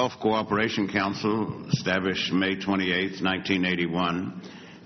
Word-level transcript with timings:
Gulf 0.00 0.18
Cooperation 0.18 0.88
Council, 0.88 1.66
established 1.68 2.32
May 2.32 2.56
28, 2.56 3.22
1981, 3.22 4.40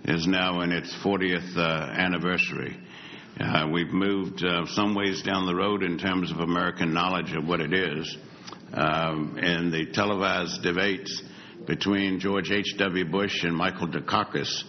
is 0.07 0.27
now 0.27 0.63
in 0.63 0.73
its 0.73 0.93
40th 1.05 1.57
uh, 1.57 1.61
anniversary. 1.61 2.77
Uh, 3.39 3.69
we've 3.73 3.93
moved 3.93 4.45
uh, 4.45 4.67
some 4.67 4.93
ways 4.97 5.23
down 5.23 5.47
the 5.47 5.55
road 5.55 5.85
in 5.85 5.99
terms 5.99 6.33
of 6.33 6.41
American 6.41 6.93
knowledge 6.93 7.33
of 7.33 7.47
what 7.47 7.61
it 7.61 7.73
is. 7.73 8.17
Um, 8.73 9.39
in 9.39 9.71
the 9.71 9.87
televised 9.93 10.65
debates 10.65 11.23
between 11.65 12.19
George 12.19 12.51
H.W. 12.51 13.05
Bush 13.05 13.45
and 13.45 13.55
Michael 13.55 13.87
Dukakis, 13.87 14.65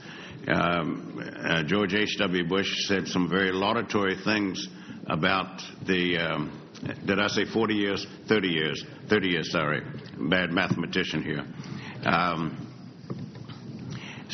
um, 0.47 1.27
uh, 1.43 1.63
George 1.63 1.95
H.W. 1.95 2.47
Bush 2.47 2.85
said 2.85 3.07
some 3.07 3.27
very 3.27 3.51
laudatory 3.51 4.15
things 4.23 4.67
about 5.07 5.59
the, 5.87 6.19
um, 6.19 6.64
did 7.05 7.19
I 7.19 7.27
say 7.27 7.45
40 7.45 7.73
years? 7.73 8.05
30 8.27 8.47
years. 8.47 8.83
30 9.09 9.27
years, 9.27 9.51
sorry. 9.51 9.81
Bad 10.17 10.51
mathematician 10.51 11.23
here. 11.23 11.45
Um, 12.05 12.65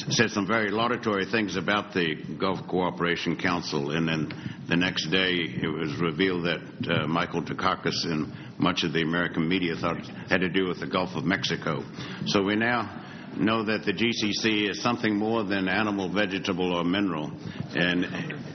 said 0.10 0.30
some 0.32 0.48
very 0.48 0.70
laudatory 0.70 1.26
things 1.26 1.58
about 1.58 1.94
the 1.94 2.16
Gulf 2.40 2.68
Cooperation 2.68 3.36
Council, 3.36 3.92
and 3.92 4.08
then 4.08 4.34
the 4.68 4.76
next 4.76 5.10
day 5.10 5.34
it 5.34 5.68
was 5.68 6.00
revealed 6.00 6.46
that 6.46 6.62
uh, 6.90 7.08
Michael 7.08 7.44
Dukakis 7.44 8.06
and 8.06 8.34
much 8.58 8.84
of 8.84 8.94
the 8.94 9.02
American 9.02 9.48
media 9.48 9.76
thought 9.76 9.98
it 9.98 10.08
had 10.30 10.42
to 10.42 10.50
do 10.50 10.68
with 10.68 10.80
the 10.80 10.88
Gulf 10.88 11.16
of 11.16 11.26
Mexico. 11.26 11.84
So 12.26 12.44
we 12.44 12.56
now 12.56 13.04
know 13.38 13.64
that 13.66 13.86
the 13.86 13.94
GCC 13.94 14.70
is 14.70 14.82
something 14.82 15.16
more 15.16 15.44
than 15.44 15.68
animal, 15.68 16.10
vegetable, 16.10 16.74
or 16.74 16.84
mineral, 16.84 17.32
and 17.76 18.06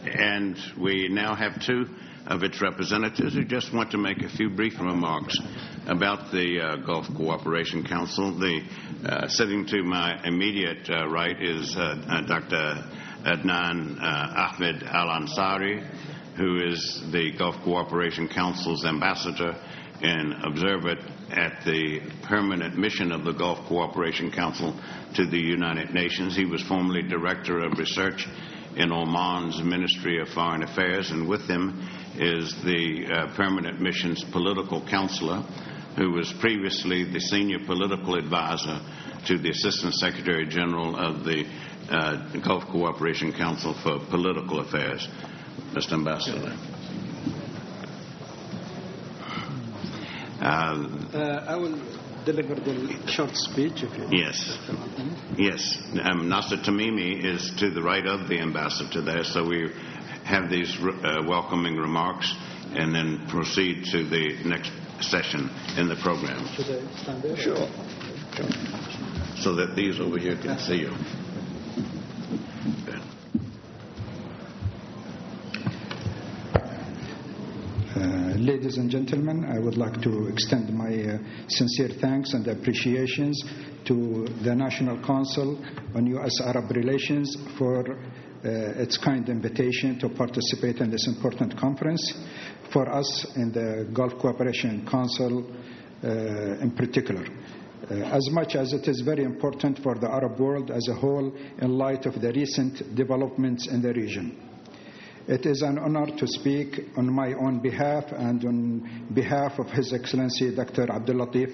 and 0.05 0.57
we 0.81 1.09
now 1.09 1.35
have 1.35 1.61
two 1.65 1.87
of 2.27 2.43
its 2.43 2.61
representatives 2.61 3.35
who 3.35 3.45
just 3.45 3.73
want 3.73 3.91
to 3.93 3.99
make 3.99 4.23
a 4.23 4.29
few 4.29 4.51
brief 4.51 4.79
remarks 4.81 5.39
about 5.87 6.33
the 6.33 6.61
uh, 6.61 6.77
Gulf 6.85 7.07
Cooperation 7.17 7.85
Council. 7.85 8.37
The 8.39 8.61
uh, 9.05 9.29
sitting 9.29 9.67
to 9.67 9.83
my 9.83 10.21
immediate 10.25 10.89
uh, 10.91 11.07
right 11.09 11.41
is 11.41 11.75
uh, 11.77 11.81
uh, 11.81 12.21
Dr. 12.27 12.85
Adnan 13.25 13.99
uh, 14.01 14.55
Ahmed 14.55 14.83
Al 14.83 15.09
Ansari, 15.09 15.87
who 16.37 16.67
is 16.67 17.03
the 17.13 17.33
Gulf 17.39 17.57
Cooperation 17.65 18.29
Council's 18.29 18.85
ambassador 18.85 19.55
and 20.03 20.45
observer 20.45 20.97
at 21.31 21.65
the 21.65 22.01
permanent 22.25 22.77
mission 22.77 23.13
of 23.13 23.25
the 23.25 23.33
Gulf 23.33 23.67
Cooperation 23.69 24.31
Council 24.31 24.79
to 25.15 25.27
the 25.27 25.39
United 25.39 25.95
Nations. 25.95 26.37
He 26.37 26.45
was 26.45 26.63
formerly 26.63 27.03
director 27.03 27.65
of 27.65 27.79
research 27.79 28.27
in 28.77 28.93
Oman's 28.93 29.63
Ministry 29.63 30.21
of 30.21 30.29
Foreign 30.29 30.63
Affairs, 30.63 31.11
and 31.11 31.27
with 31.29 31.49
him 31.49 31.89
is 32.19 32.55
the 32.65 33.07
uh, 33.07 33.37
permanent 33.37 33.81
mission's 33.81 34.23
political 34.25 34.87
counselor, 34.87 35.43
who 35.97 36.13
was 36.13 36.33
previously 36.41 37.05
the 37.05 37.21
senior 37.21 37.59
political 37.67 38.17
advisor 38.17 38.81
to 39.27 39.39
the 39.39 39.51
Assistant 39.51 39.95
Secretary 39.95 40.47
General 40.47 40.97
of 40.97 41.25
the 41.25 41.45
uh, 41.91 42.41
Gulf 42.45 42.65
Cooperation 42.67 43.33
Council 43.33 43.75
for 43.83 43.99
Political 44.11 44.61
Affairs. 44.61 45.09
Mr. 45.73 45.93
Ambassador. 45.93 46.57
Uh, 50.41 51.45
I 51.49 51.57
will 51.57 51.79
deliver 52.25 52.55
the 52.55 53.03
short 53.07 53.35
speech 53.37 53.83
if 53.83 53.97
you 53.97 54.09
Yes. 54.11 54.59
Yes. 55.37 55.83
Um, 56.03 56.29
Nasser 56.29 56.57
Tamimi 56.57 57.25
is 57.25 57.53
to 57.59 57.71
the 57.71 57.83
right 57.83 58.07
of 58.07 58.29
the 58.29 58.41
ambassador 58.41 59.01
there, 59.01 59.25
so 59.25 59.47
we 59.47 59.73
have 60.27 60.51
these 60.51 60.77
uh, 60.83 61.23
welcoming 61.27 61.77
remarks 61.77 62.35
and 62.73 62.95
then 62.95 63.27
proceed 63.29 63.85
to 63.85 64.05
the 64.09 64.37
next 64.45 64.73
session 65.01 65.49
in 65.77 65.89
the 65.89 65.97
program. 65.97 66.45
Should 66.55 66.67
I 66.67 67.03
stand 67.03 67.23
there? 67.23 67.37
Sure. 67.37 67.69
So 69.37 69.55
that 69.55 69.75
these 69.77 70.01
over 70.01 70.19
here 70.19 70.37
can 70.37 70.59
see 70.59 70.81
you. 70.81 70.93
Uh, 77.95 78.35
ladies 78.37 78.77
and 78.79 78.91
gentlemen, 78.91 79.45
I 79.45 79.59
would 79.59 79.77
like 79.77 80.03
to 80.03 80.27
extend 80.27 80.73
my 80.75 80.93
uh, 80.93 81.19
sincere 81.49 81.89
thanks 82.01 82.35
and 82.35 82.47
appreciations 82.49 83.43
to 83.85 84.27
the 84.43 84.55
National 84.55 85.01
Council 85.03 85.57
on 85.95 86.07
U.S. 86.07 86.41
Arab 86.41 86.71
Relations 86.73 87.37
for 87.57 87.97
uh, 88.45 88.83
its 88.83 88.97
kind 88.99 89.29
invitation 89.29 89.99
to 89.99 90.09
participate 90.09 90.79
in 90.79 90.91
this 90.91 91.07
important 91.07 91.57
conference. 91.59 92.15
For 92.73 92.89
us 92.89 93.27
in 93.37 93.53
the 93.53 93.89
Gulf 93.93 94.19
Cooperation 94.19 94.87
Council 94.87 95.45
uh, 96.03 96.09
in 96.61 96.73
particular. 96.77 97.25
Uh, 97.89 97.95
as 97.95 98.29
much 98.31 98.57
as 98.57 98.73
it 98.73 98.89
is 98.89 99.01
very 99.01 99.23
important 99.23 99.79
for 99.79 99.95
the 99.95 100.11
Arab 100.11 100.41
world 100.41 100.71
as 100.71 100.89
a 100.89 100.95
whole 100.95 101.33
in 101.61 101.79
light 101.79 102.05
of 102.07 102.21
the 102.21 102.33
recent 102.33 102.95
developments 102.95 103.69
in 103.69 103.81
the 103.81 103.93
region. 103.93 104.37
It 105.29 105.45
is 105.45 105.63
an 105.63 105.77
honor 105.79 106.07
to 106.07 106.27
speak 106.29 106.91
on 106.97 107.13
my 107.13 107.33
own 107.33 107.59
behalf 107.59 108.05
and 108.13 108.45
on 108.45 109.09
behalf 109.13 109.59
of 109.59 109.67
His 109.71 109.93
Excellency 109.93 110.55
Dr. 110.55 110.89
Abdul 110.89 111.17
Latif 111.17 111.51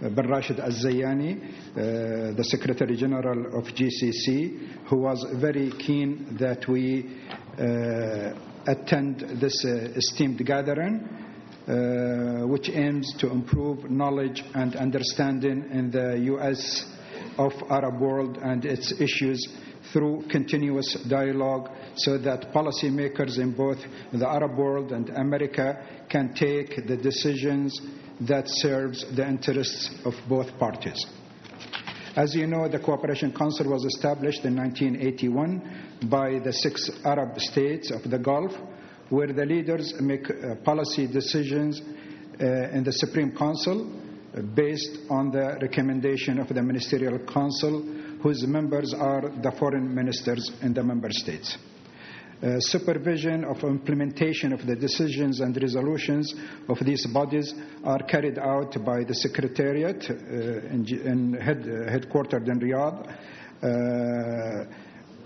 bin 0.00 0.26
Rashid 0.28 0.58
Al 0.58 0.72
Zayani, 0.72 1.38
uh, 1.40 2.34
the 2.34 2.42
Secretary 2.42 2.96
General 2.96 3.56
of 3.56 3.66
GCC, 3.66 4.86
who 4.88 4.96
was 4.96 5.24
very 5.34 5.70
keen 5.70 6.36
that 6.40 6.66
we 6.66 7.16
uh, 7.60 8.34
attend 8.66 9.20
this 9.40 9.64
uh, 9.64 9.92
esteemed 9.94 10.44
gathering, 10.44 11.08
uh, 11.68 12.44
which 12.48 12.70
aims 12.70 13.14
to 13.18 13.30
improve 13.30 13.88
knowledge 13.88 14.42
and 14.54 14.74
understanding 14.74 15.68
in 15.70 15.92
the 15.92 16.18
U.S. 16.24 16.86
of 17.38 17.52
Arab 17.70 18.00
world 18.00 18.38
and 18.38 18.64
its 18.64 18.92
issues 19.00 19.48
through 19.92 20.24
continuous 20.30 20.94
dialogue 21.08 21.70
so 21.96 22.18
that 22.18 22.52
policymakers 22.52 23.38
in 23.38 23.52
both 23.52 23.78
the 24.12 24.28
Arab 24.28 24.56
world 24.56 24.92
and 24.92 25.10
America 25.10 26.04
can 26.08 26.34
take 26.34 26.86
the 26.86 26.96
decisions 26.96 27.80
that 28.20 28.44
serves 28.46 29.04
the 29.16 29.26
interests 29.26 29.90
of 30.04 30.14
both 30.28 30.46
parties. 30.58 31.04
As 32.14 32.34
you 32.34 32.46
know, 32.46 32.68
the 32.68 32.78
Cooperation 32.78 33.32
Council 33.32 33.70
was 33.70 33.84
established 33.84 34.44
in 34.44 34.54
1981 34.54 36.08
by 36.10 36.38
the 36.38 36.52
six 36.52 36.90
Arab 37.04 37.40
states 37.40 37.90
of 37.90 38.08
the 38.08 38.18
Gulf, 38.18 38.52
where 39.08 39.32
the 39.32 39.46
leaders 39.46 39.94
make 39.98 40.28
uh, 40.30 40.56
policy 40.56 41.06
decisions 41.06 41.80
uh, 41.80 42.44
in 42.70 42.84
the 42.84 42.92
Supreme 42.92 43.34
Council 43.34 43.90
based 44.54 44.98
on 45.10 45.30
the 45.30 45.58
recommendation 45.60 46.38
of 46.38 46.48
the 46.48 46.62
Ministerial 46.62 47.18
Council, 47.26 47.82
whose 48.22 48.46
members 48.46 48.94
are 48.94 49.22
the 49.42 49.52
foreign 49.58 49.94
ministers 49.94 50.50
in 50.62 50.72
the 50.72 50.82
member 50.82 51.10
states. 51.10 51.58
Uh, 52.42 52.58
supervision 52.58 53.44
of 53.44 53.62
implementation 53.62 54.52
of 54.52 54.66
the 54.66 54.74
decisions 54.74 55.38
and 55.38 55.56
resolutions 55.62 56.34
of 56.68 56.76
these 56.84 57.06
bodies 57.06 57.54
are 57.84 58.02
carried 58.02 58.36
out 58.36 58.84
by 58.84 59.04
the 59.04 59.14
Secretariat 59.14 60.10
uh, 60.10 60.14
in, 60.74 60.84
in 60.88 61.34
head, 61.34 61.58
uh, 61.58 61.88
headquartered 61.88 62.48
in 62.48 62.58
Riyadh 62.58 63.06
uh, 63.62 64.64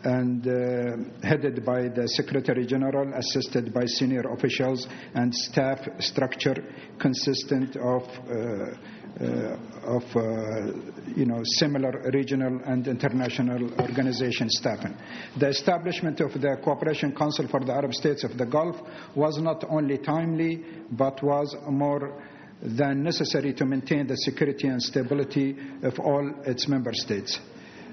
and 0.05 0.47
uh, 0.47 1.27
headed 1.27 1.65
by 1.65 1.89
the 1.89 2.07
Secretary 2.07 2.67
General, 2.67 3.13
assisted 3.15 3.73
by 3.73 3.87
senior 3.87 4.31
officials 4.33 4.87
and 5.15 5.35
staff 5.35 5.81
structure 6.01 6.57
consistent 6.99 7.77
of 7.77 8.03
uh, 8.03 8.77
of 9.21 10.03
uh, 10.15 10.73
you 11.15 11.25
know 11.25 11.41
similar 11.45 12.11
regional 12.13 12.61
and 12.67 12.87
international 12.87 13.73
organization 13.81 14.51
staffing. 14.51 14.95
The 15.39 15.49
establishment 15.49 16.21
of 16.21 16.33
the 16.35 16.59
Cooperation 16.63 17.15
Council 17.15 17.49
for 17.49 17.61
the 17.61 17.73
Arab 17.73 17.95
States 17.95 18.25
of 18.25 18.37
the 18.37 18.45
Gulf 18.45 18.77
was 19.15 19.39
not 19.39 19.65
only 19.71 19.99
timely 19.99 20.65
but 20.91 21.23
was 21.23 21.57
more 21.69 22.23
than 22.63 23.03
necessary 23.03 23.55
to 23.55 23.65
maintain 23.65 24.07
the 24.07 24.17
security 24.17 24.69
and 24.69 24.83
stability 24.83 25.57
of 25.83 25.99
all 25.99 26.33
its 26.45 26.69
member 26.69 26.93
states. 26.93 27.39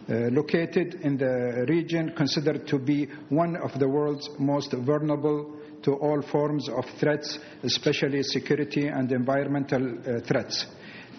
Uh, 0.09 0.27
located 0.31 0.95
in 0.95 1.17
the 1.17 1.65
region 1.69 2.13
considered 2.15 2.67
to 2.67 2.77
be 2.77 3.07
one 3.29 3.55
of 3.55 3.77
the 3.79 3.87
world's 3.87 4.29
most 4.37 4.73
vulnerable 4.73 5.55
to 5.81 5.93
all 5.93 6.21
forms 6.21 6.67
of 6.67 6.83
threats, 6.99 7.39
especially 7.63 8.21
security 8.23 8.87
and 8.87 9.11
environmental 9.13 9.97
uh, 9.99 10.19
threats. 10.21 10.65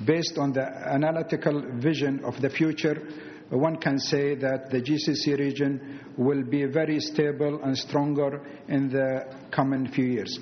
Based 0.02 0.38
on 0.38 0.52
the 0.52 0.62
analytical 0.62 1.62
vision 1.74 2.24
of 2.24 2.40
the 2.40 2.50
future, 2.50 3.06
one 3.50 3.76
can 3.76 3.98
say 3.98 4.34
that 4.34 4.70
the 4.70 4.80
GCC 4.80 5.38
region 5.38 6.00
will 6.16 6.42
be 6.42 6.64
very 6.64 6.98
stable 7.00 7.62
and 7.62 7.76
stronger 7.76 8.42
in 8.68 8.88
the 8.88 9.24
coming 9.50 9.86
few 9.88 10.06
years. 10.06 10.38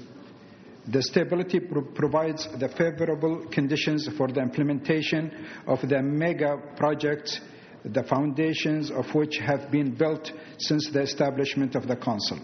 The 0.87 1.03
stability 1.03 1.61
pro 1.61 1.83
provides 1.83 2.49
the 2.59 2.69
favorable 2.69 3.47
conditions 3.51 4.09
for 4.17 4.29
the 4.29 4.41
implementation 4.41 5.47
of 5.67 5.81
the 5.89 6.03
mega 6.03 6.57
projects, 6.77 7.41
the 7.85 8.03
foundations 8.03 8.91
of 8.91 9.15
which 9.15 9.39
have 9.39 9.71
been 9.71 9.95
built 9.95 10.33
since 10.59 10.91
the 10.91 11.03
establishment 11.03 11.77
of 11.77 11.87
the 11.87 11.97
Council. 11.97 12.39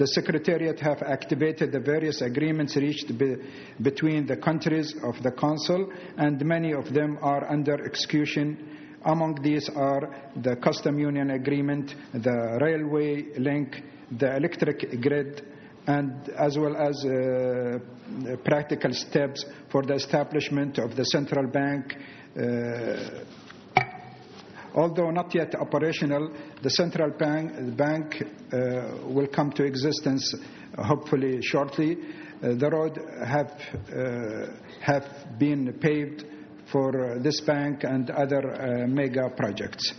The 0.00 0.06
Secretariat 0.06 0.80
have 0.80 1.02
activated 1.02 1.72
the 1.72 1.78
various 1.78 2.22
agreements 2.22 2.74
reached 2.74 3.18
be, 3.18 3.36
between 3.82 4.24
the 4.24 4.38
countries 4.38 4.94
of 5.04 5.22
the 5.22 5.30
Council, 5.30 5.92
and 6.16 6.42
many 6.42 6.72
of 6.72 6.94
them 6.94 7.18
are 7.20 7.46
under 7.52 7.84
execution. 7.84 8.96
Among 9.04 9.42
these 9.42 9.68
are 9.68 10.08
the 10.36 10.56
Custom 10.56 10.98
Union 10.98 11.32
Agreement, 11.32 11.94
the 12.14 12.58
Railway 12.62 13.26
Link, 13.36 13.82
the 14.10 14.36
Electric 14.36 15.02
Grid, 15.02 15.42
and 15.86 16.30
as 16.30 16.56
well 16.56 16.78
as 16.78 17.04
uh, 17.04 18.36
practical 18.42 18.94
steps 18.94 19.44
for 19.70 19.82
the 19.82 19.96
establishment 19.96 20.78
of 20.78 20.96
the 20.96 21.04
central 21.04 21.46
bank. 21.46 21.94
Uh, 22.34 23.24
although 24.74 25.10
not 25.10 25.34
yet 25.34 25.54
operational, 25.54 26.32
the 26.62 26.70
central 26.70 27.10
bank, 27.10 27.76
bank 27.76 28.22
uh, 28.52 29.06
will 29.06 29.28
come 29.28 29.52
to 29.52 29.64
existence 29.64 30.34
uh, 30.34 30.82
hopefully 30.82 31.40
shortly. 31.42 31.96
Uh, 32.42 32.54
the 32.54 32.70
road 32.70 32.98
have, 33.24 33.52
uh, 33.92 34.46
have 34.80 35.38
been 35.38 35.72
paved 35.80 36.24
for 36.70 37.18
this 37.18 37.40
bank 37.40 37.84
and 37.84 38.10
other 38.10 38.86
mega 38.86 39.28
projects. 39.36 39.92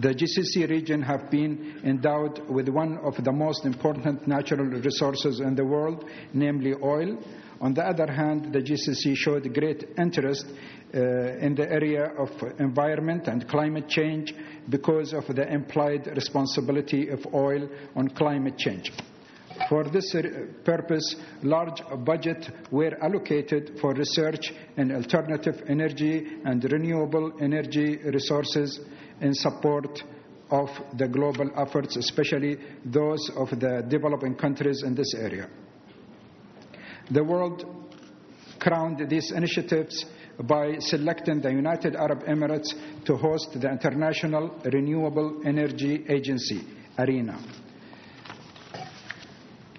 The 0.00 0.08
GCC 0.08 0.68
region 0.68 1.02
have 1.02 1.30
been 1.30 1.80
endowed 1.84 2.50
with 2.50 2.68
one 2.68 2.98
of 2.98 3.22
the 3.22 3.32
most 3.32 3.64
important 3.64 4.26
natural 4.26 4.66
resources 4.66 5.40
in 5.40 5.54
the 5.54 5.64
world, 5.64 6.04
namely 6.32 6.74
oil. 6.82 7.22
On 7.64 7.72
the 7.72 7.82
other 7.82 8.12
hand, 8.12 8.52
the 8.52 8.58
GCC 8.60 9.16
showed 9.16 9.54
great 9.54 9.84
interest 9.96 10.44
uh, 10.94 10.98
in 11.38 11.54
the 11.54 11.66
area 11.66 12.12
of 12.18 12.28
environment 12.58 13.26
and 13.26 13.48
climate 13.48 13.88
change 13.88 14.34
because 14.68 15.14
of 15.14 15.26
the 15.34 15.50
implied 15.50 16.06
responsibility 16.08 17.08
of 17.08 17.26
oil 17.32 17.66
on 17.96 18.08
climate 18.08 18.58
change. 18.58 18.92
For 19.70 19.84
this 19.84 20.14
purpose, 20.62 21.16
large 21.42 21.80
budgets 22.04 22.50
were 22.70 23.02
allocated 23.02 23.78
for 23.80 23.94
research 23.94 24.52
in 24.76 24.92
alternative 24.92 25.62
energy 25.66 26.22
and 26.44 26.62
renewable 26.70 27.32
energy 27.40 27.96
resources 27.96 28.78
in 29.22 29.32
support 29.32 30.02
of 30.50 30.68
the 30.98 31.08
global 31.08 31.50
efforts, 31.56 31.96
especially 31.96 32.58
those 32.84 33.30
of 33.34 33.48
the 33.58 33.82
developing 33.88 34.34
countries 34.34 34.82
in 34.82 34.94
this 34.94 35.14
area. 35.14 35.48
The 37.10 37.22
world 37.22 37.64
crowned 38.58 39.08
these 39.10 39.30
initiatives 39.30 40.06
by 40.42 40.78
selecting 40.78 41.40
the 41.40 41.50
United 41.50 41.94
Arab 41.96 42.24
Emirates 42.24 42.74
to 43.04 43.16
host 43.16 43.60
the 43.60 43.70
International 43.70 44.50
Renewable 44.64 45.42
Energy 45.44 46.04
Agency, 46.08 46.62
IRENA. 46.98 47.38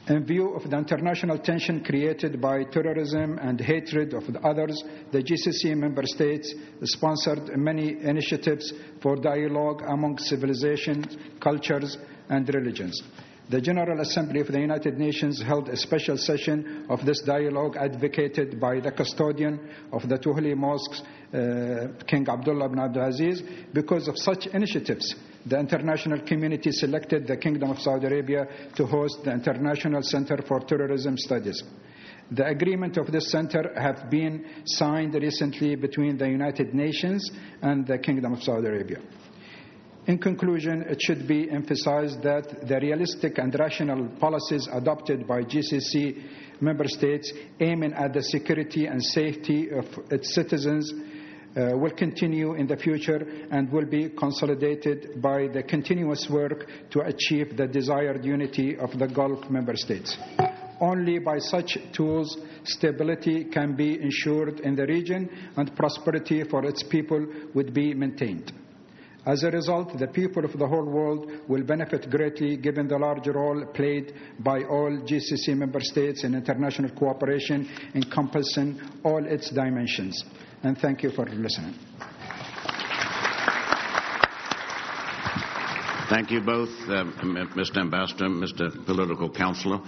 In 0.07 0.23
view 0.23 0.53
of 0.53 0.69
the 0.69 0.77
international 0.77 1.39
tension 1.39 1.83
created 1.83 2.39
by 2.39 2.63
terrorism 2.65 3.39
and 3.39 3.59
hatred 3.59 4.13
of 4.13 4.31
the 4.31 4.39
others, 4.41 4.83
the 5.11 5.23
GCC 5.23 5.75
member 5.75 6.03
states 6.05 6.53
sponsored 6.83 7.57
many 7.57 7.99
initiatives 8.03 8.71
for 9.01 9.15
dialogue 9.15 9.81
among 9.87 10.19
civilizations, 10.19 11.17
cultures, 11.39 11.97
and 12.29 12.47
religions. 12.53 13.01
The 13.47 13.61
General 13.61 14.01
Assembly 14.01 14.39
of 14.39 14.47
the 14.47 14.59
United 14.59 14.97
Nations 14.97 15.39
held 15.41 15.69
a 15.69 15.77
special 15.77 16.17
session 16.17 16.87
of 16.89 17.05
this 17.05 17.21
dialogue 17.21 17.77
advocated 17.77 18.59
by 18.59 18.79
the 18.79 18.91
custodian 18.91 19.59
of 19.91 20.09
the 20.09 20.19
holy 20.23 20.55
mosques, 20.55 21.03
uh, 21.31 21.89
King 22.07 22.27
Abdullah 22.27 22.65
ibn 22.65 22.79
Abdulaziz, 22.79 23.43
because 23.71 24.07
of 24.07 24.17
such 24.17 24.47
initiatives 24.47 25.13
the 25.45 25.59
international 25.59 26.21
community 26.21 26.71
selected 26.71 27.27
the 27.27 27.37
Kingdom 27.37 27.69
of 27.69 27.79
Saudi 27.79 28.07
Arabia 28.07 28.47
to 28.75 28.85
host 28.87 29.23
the 29.23 29.31
International 29.31 30.01
Center 30.01 30.37
for 30.47 30.61
Terrorism 30.61 31.15
Studies. 31.17 31.61
The 32.31 32.47
agreement 32.47 32.97
of 32.97 33.11
this 33.11 33.29
center 33.29 33.71
have 33.79 34.09
been 34.09 34.43
signed 34.65 35.13
recently 35.13 35.75
between 35.75 36.17
the 36.17 36.27
United 36.27 36.73
Nations 36.73 37.29
and 37.61 37.85
the 37.85 37.99
Kingdom 37.99 38.33
of 38.33 38.41
Saudi 38.41 38.67
Arabia. 38.67 38.97
In 40.07 40.19
conclusion, 40.19 40.83
it 40.83 41.01
should 41.01 41.27
be 41.27 41.49
emphasized 41.49 42.21
that 42.21 42.67
the 42.67 42.79
realistic 42.79 43.39
and 43.39 43.53
rational 43.57 44.07
policies 44.19 44.67
adopted 44.71 45.25
by 45.25 45.41
GCC 45.41 46.61
member 46.61 46.87
states 46.87 47.33
aiming 47.59 47.93
at 47.93 48.13
the 48.13 48.21
security 48.21 48.85
and 48.85 49.03
safety 49.03 49.69
of 49.71 49.85
its 50.11 50.35
citizens 50.35 50.93
uh, 50.93 51.71
will 51.75 51.89
continue 51.91 52.53
in 52.53 52.67
the 52.67 52.77
future 52.77 53.25
and 53.49 53.71
will 53.71 53.85
be 53.85 54.09
consolidated 54.09 55.19
by 55.23 55.47
the 55.47 55.63
continuous 55.63 56.29
work 56.29 56.67
to 56.91 56.99
achieve 56.99 57.57
the 57.57 57.65
desired 57.65 58.23
unity 58.23 58.77
of 58.77 58.91
the 58.99 59.07
Gulf 59.07 59.49
member 59.49 59.75
states. 59.75 60.17
Only 60.79 61.17
by 61.17 61.39
such 61.39 61.79
tools 61.93 62.37
stability 62.63 63.45
can 63.45 63.75
be 63.75 63.99
ensured 63.99 64.59
in 64.59 64.75
the 64.75 64.85
region 64.85 65.29
and 65.55 65.75
prosperity 65.75 66.43
for 66.43 66.63
its 66.63 66.83
people 66.83 67.25
would 67.55 67.73
be 67.73 67.95
maintained. 67.95 68.51
As 69.25 69.43
a 69.43 69.49
result, 69.49 69.97
the 69.97 70.07
people 70.07 70.45
of 70.45 70.53
the 70.57 70.67
whole 70.67 70.85
world 70.85 71.31
will 71.47 71.63
benefit 71.63 72.09
greatly 72.11 72.57
given 72.57 72.87
the 72.87 72.97
large 72.99 73.27
role 73.27 73.65
played 73.73 74.13
by 74.39 74.63
all 74.63 74.91
GCC 74.91 75.57
member 75.57 75.79
states 75.81 76.23
in 76.23 76.35
international 76.35 76.91
cooperation 76.91 77.67
encompassing 77.95 78.79
all 79.03 79.25
its 79.25 79.49
dimensions 79.49 80.23
and 80.65 80.77
thank 80.79 81.03
you 81.03 81.11
for 81.11 81.25
listening. 81.25 81.73
Thank 86.09 86.31
you 86.31 86.41
both, 86.41 86.69
uh, 86.87 87.03
Mr. 87.55 87.77
Ambassador, 87.77 88.25
Mr. 88.25 88.85
Political 88.85 89.29
Counselor. 89.31 89.79